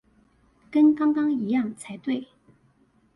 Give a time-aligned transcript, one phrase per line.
[0.71, 2.29] 跟剛剛一樣才對